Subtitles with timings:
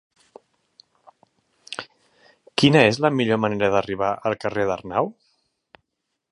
[2.61, 5.15] Quina és la millor manera d'arribar al carrer d'Arnau?